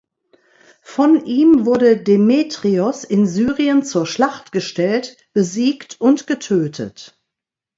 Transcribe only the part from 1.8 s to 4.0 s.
Demetrios in Syrien